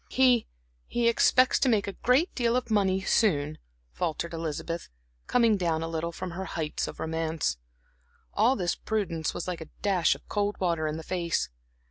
"He 0.09 0.47
he 0.87 1.07
expects 1.07 1.59
to 1.59 1.69
make 1.69 1.85
a 1.85 1.93
great 1.93 2.33
deal 2.33 2.55
of 2.55 2.71
money 2.71 3.01
soon," 3.01 3.59
faltered 3.91 4.33
Elizabeth, 4.33 4.89
coming 5.27 5.57
down 5.57 5.83
a 5.83 5.87
little 5.87 6.11
from 6.11 6.31
her 6.31 6.45
heights 6.45 6.87
of 6.87 6.99
romance. 6.99 7.57
All 8.33 8.55
this 8.55 8.73
prudence 8.73 9.35
was 9.35 9.47
like 9.47 9.61
a 9.61 9.69
dash 9.83 10.15
of 10.15 10.27
cold 10.27 10.59
water 10.59 10.87
in 10.87 10.97
the 10.97 11.03
face. 11.03 11.49